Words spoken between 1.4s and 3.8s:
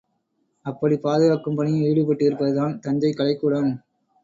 பணியில் ஈடுபட்டிருப்பதுதான் தஞ்சை கலைக்கூடம்.